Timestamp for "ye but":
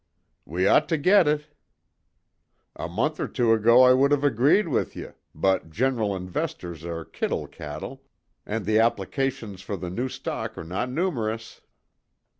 4.95-5.69